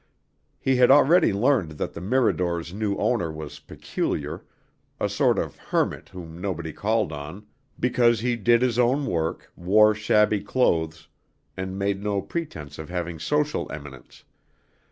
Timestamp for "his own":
8.63-9.05